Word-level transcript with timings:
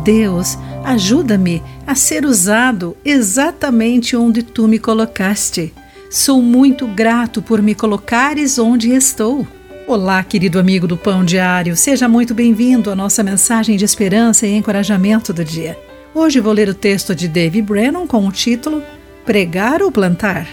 Deus, 0.00 0.58
ajuda-me 0.82 1.62
a 1.86 1.94
ser 1.94 2.24
usado 2.24 2.96
exatamente 3.04 4.16
onde 4.16 4.42
tu 4.42 4.66
me 4.66 4.78
colocaste. 4.78 5.74
Sou 6.10 6.40
muito 6.40 6.86
grato 6.86 7.42
por 7.42 7.60
me 7.60 7.74
colocares 7.74 8.58
onde 8.58 8.90
estou. 8.90 9.46
Olá, 9.86 10.22
querido 10.24 10.58
amigo 10.58 10.86
do 10.86 10.96
Pão 10.96 11.24
Diário, 11.24 11.76
seja 11.76 12.08
muito 12.08 12.34
bem-vindo 12.34 12.90
à 12.90 12.96
nossa 12.96 13.22
mensagem 13.22 13.76
de 13.76 13.84
esperança 13.84 14.46
e 14.46 14.56
encorajamento 14.56 15.32
do 15.32 15.44
dia. 15.44 15.78
Hoje 16.14 16.40
vou 16.40 16.52
ler 16.52 16.68
o 16.68 16.74
texto 16.74 17.14
de 17.14 17.28
Dave 17.28 17.60
Brennan 17.60 18.06
com 18.06 18.26
o 18.26 18.32
título 18.32 18.82
Pregar 19.26 19.82
ou 19.82 19.92
Plantar. 19.92 20.48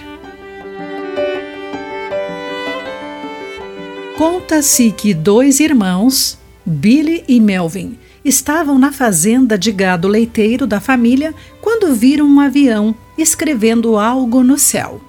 Conta-se 4.17 4.91
que 4.91 5.13
dois 5.13 5.59
irmãos, 5.59 6.37
Billy 6.65 7.23
e 7.27 7.39
Melvin, 7.39 7.97
estavam 8.27 8.77
na 8.77 8.91
fazenda 8.91 9.57
de 9.57 9.71
gado 9.71 10.07
leiteiro 10.07 10.67
da 10.67 10.79
família 10.79 11.33
quando 11.61 11.95
viram 11.95 12.25
um 12.25 12.39
avião 12.39 12.95
escrevendo 13.17 13.97
algo 13.97 14.43
no 14.43 14.57
céu. 14.57 15.01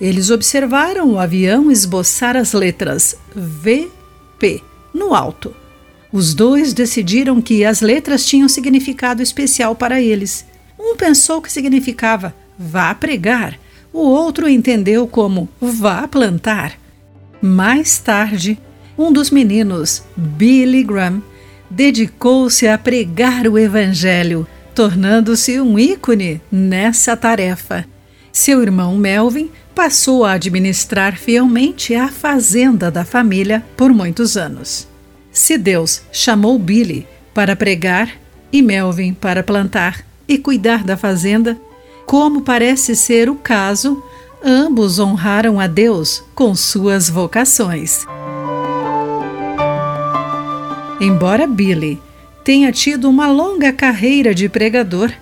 Eles 0.00 0.30
observaram 0.30 1.12
o 1.12 1.18
avião 1.18 1.70
esboçar 1.70 2.36
as 2.36 2.52
letras 2.52 3.16
VP 3.34 4.62
no 4.92 5.14
alto. 5.14 5.54
Os 6.12 6.34
dois 6.34 6.72
decidiram 6.72 7.40
que 7.40 7.64
as 7.64 7.80
letras 7.80 8.24
tinham 8.24 8.48
significado 8.48 9.22
especial 9.22 9.74
para 9.74 10.00
eles. 10.00 10.46
Um 10.78 10.96
pensou 10.96 11.40
que 11.40 11.50
significava 11.50 12.34
vá 12.58 12.94
pregar, 12.94 13.58
o 13.92 14.00
outro 14.00 14.48
entendeu 14.48 15.06
como 15.06 15.48
vá 15.60 16.06
plantar. 16.06 16.78
Mais 17.40 17.98
tarde, 17.98 18.58
um 18.96 19.12
dos 19.12 19.30
meninos, 19.30 20.02
Billy 20.16 20.82
Graham, 20.82 21.22
dedicou-se 21.70 22.66
a 22.66 22.76
pregar 22.78 23.46
o 23.46 23.58
Evangelho, 23.58 24.46
tornando-se 24.74 25.60
um 25.60 25.78
ícone 25.78 26.40
nessa 26.50 27.16
tarefa. 27.16 27.84
Seu 28.32 28.62
irmão 28.62 28.96
Melvin 28.96 29.50
passou 29.74 30.24
a 30.24 30.32
administrar 30.32 31.16
fielmente 31.16 31.94
a 31.94 32.08
fazenda 32.08 32.90
da 32.90 33.04
família 33.04 33.64
por 33.76 33.92
muitos 33.92 34.36
anos. 34.36 34.86
Se 35.32 35.58
Deus 35.58 36.02
chamou 36.10 36.58
Billy 36.58 37.06
para 37.34 37.54
pregar 37.54 38.10
e 38.52 38.62
Melvin 38.62 39.12
para 39.12 39.42
plantar 39.42 40.04
e 40.26 40.38
cuidar 40.38 40.82
da 40.82 40.96
fazenda, 40.96 41.58
como 42.06 42.42
parece 42.42 42.96
ser 42.96 43.28
o 43.28 43.34
caso, 43.34 44.02
ambos 44.42 44.98
honraram 44.98 45.60
a 45.60 45.66
Deus 45.66 46.22
com 46.34 46.54
suas 46.54 47.10
vocações. 47.10 48.06
Embora 51.00 51.46
Billy 51.46 52.00
tenha 52.42 52.72
tido 52.72 53.08
uma 53.08 53.30
longa 53.30 53.72
carreira 53.72 54.34
de 54.34 54.48
pregador, 54.48 55.12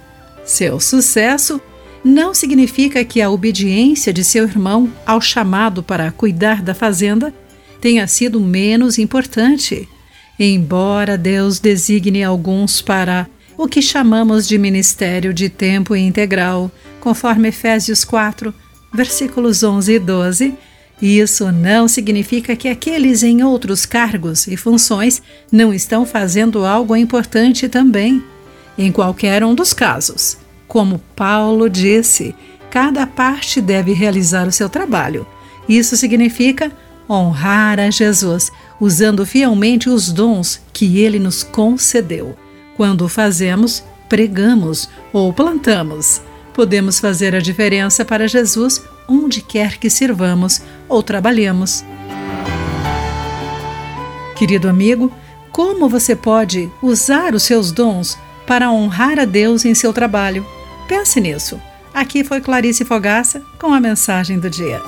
seu 0.45 0.79
sucesso 0.79 1.61
não 2.05 2.35
significa 2.35 3.05
que 3.05 3.21
a 3.21 3.31
obediência 3.31 4.13
de 4.13 4.23
seu 4.23 4.45
irmão 4.45 4.93
ao 5.07 5.21
chamado 5.21 5.83
para 5.83 6.13
cuidar 6.13 6.63
da 6.63 6.75
fazenda 6.75 7.35
tenha 7.81 8.07
sido 8.07 8.39
menos 8.41 8.99
importante. 8.99 9.89
Embora 10.39 11.17
Deus 11.17 11.59
designe 11.59 12.23
alguns 12.23 12.81
para 12.81 13.27
o 13.57 13.67
que 13.67 13.81
chamamos 13.81 14.47
de 14.47 14.59
ministério 14.59 15.33
de 15.33 15.49
tempo 15.49 15.97
integral, 15.97 16.71
conforme 17.01 17.49
Efésios 17.49 18.05
4, 18.05 18.55
versículos 18.93 19.63
11 19.63 19.93
e 19.93 19.99
12, 19.99 20.55
isso 21.01 21.51
não 21.51 21.89
significa 21.89 22.55
que 22.55 22.69
aqueles 22.69 23.23
em 23.23 23.43
outros 23.43 23.85
cargos 23.85 24.47
e 24.47 24.57
funções 24.57 25.23
não 25.51 25.75
estão 25.75 26.07
fazendo 26.07 26.65
algo 26.65 26.97
importante 26.97 27.69
também. 27.69 28.23
Em 28.79 28.91
qualquer 28.91 29.45
um 29.45 29.55
dos 29.55 29.73
casos, 29.73 30.37
como 30.67 31.01
Paulo 31.15 31.69
disse, 31.69 32.35
cada 32.71 33.07
parte 33.07 33.61
deve 33.61 33.93
realizar 33.93 34.47
o 34.49 34.53
seu 34.53 34.69
trabalho. 34.69 35.27
Isso 35.69 35.97
significa 35.97 36.73
honrar 37.09 37.79
a 37.79 37.91
Jesus, 37.91 38.51
usando 38.81 39.27
fielmente 39.27 39.89
os 39.89 40.11
dons 40.11 40.61
que 40.73 40.99
ele 40.99 41.19
nos 41.19 41.43
concedeu. 41.43 42.37
Quando 42.77 43.09
fazemos, 43.09 43.85
pregamos 44.09 44.89
ou 45.13 45.33
plantamos. 45.33 46.21
Podemos 46.53 46.99
fazer 46.99 47.35
a 47.35 47.41
diferença 47.41 48.05
para 48.05 48.29
Jesus 48.29 48.83
onde 49.09 49.41
quer 49.43 49.79
que 49.79 49.91
sirvamos 49.91 50.63
ou 50.89 51.03
trabalhemos. 51.03 51.85
Querido 54.37 54.69
amigo, 54.69 55.13
como 55.53 55.89
você 55.89 56.17
pode 56.17 56.71
usar 56.83 57.35
os 57.35 57.45
seus 57.45 57.71
dons 57.71 58.19
para 58.47 58.71
honrar 58.71 59.19
a 59.19 59.25
Deus 59.25 59.65
em 59.65 59.75
seu 59.75 59.93
trabalho? 59.93 60.45
Pense 60.89 61.21
nisso. 61.21 61.61
Aqui 61.95 62.25
foi 62.25 62.41
Clarice 62.41 62.85
Fogaça 62.85 63.43
com 63.59 63.73
a 63.73 63.81
mensagem 63.81 64.39
do 64.39 64.51
dia. 64.51 64.83